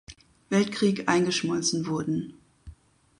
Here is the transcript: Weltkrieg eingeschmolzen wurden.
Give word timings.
Weltkrieg 0.49 1.07
eingeschmolzen 1.07 1.85
wurden. 1.85 2.33